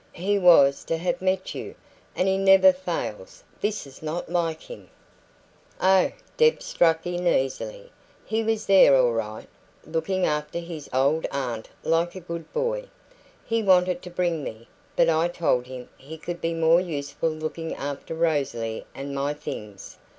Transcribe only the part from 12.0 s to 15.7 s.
a good boy. He wanted to bring me, but I told